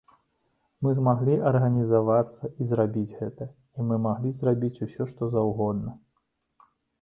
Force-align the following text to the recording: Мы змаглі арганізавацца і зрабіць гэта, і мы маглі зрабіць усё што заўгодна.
Мы 0.85 0.93
змаглі 0.99 1.35
арганізавацца 1.49 2.49
і 2.51 2.63
зрабіць 2.71 3.15
гэта, 3.19 3.47
і 3.77 3.85
мы 3.91 4.01
маглі 4.07 4.33
зрабіць 4.39 4.81
усё 4.89 5.03
што 5.13 5.31
заўгодна. 5.37 5.95